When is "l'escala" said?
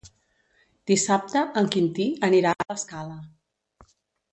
2.73-3.21